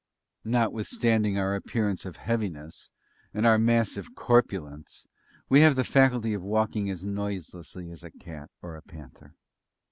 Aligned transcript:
Notwithstanding 0.45 1.37
our 1.37 1.53
appearance 1.53 2.05
of 2.07 2.15
heaviness, 2.17 2.89
and 3.35 3.45
our 3.45 3.59
massive 3.59 4.15
corpulence, 4.15 5.05
we 5.47 5.61
have 5.61 5.75
the 5.75 5.83
faculty 5.83 6.33
of 6.33 6.41
walking 6.41 6.89
as 6.89 7.05
noiselessly 7.05 7.91
as 7.91 8.03
a 8.03 8.09
cat 8.09 8.49
or 8.63 8.75
a 8.75 8.81
panther. 8.81 9.35